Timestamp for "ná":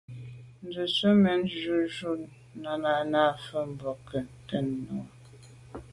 3.11-3.21